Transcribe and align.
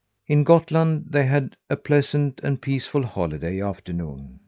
In 0.25 0.43
Gottland 0.45 1.11
they 1.11 1.25
had 1.25 1.57
a 1.69 1.75
pleasant 1.75 2.39
and 2.41 2.59
peaceful 2.59 3.03
holiday 3.05 3.61
afternoon. 3.61 4.39